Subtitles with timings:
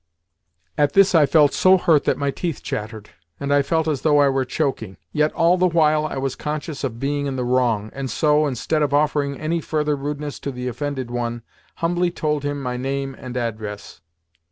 [0.79, 4.17] At this I felt so hurt that my teeth chattered, and I felt as though
[4.17, 4.97] I were choking.
[5.11, 8.81] Yet all the while I was conscious of being in the wrong, and so, instead
[8.81, 11.43] of offering any further rudeness to the offended one,
[11.75, 14.01] humbly told him my name and address.